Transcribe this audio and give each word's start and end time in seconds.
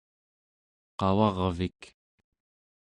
qavarvik 0.99 1.79